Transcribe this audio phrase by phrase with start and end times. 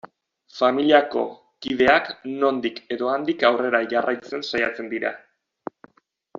[0.59, 1.21] Familiako
[1.65, 2.09] kideak
[2.39, 5.17] nondik edo handik aurrera jarraitzen saiatzen dira.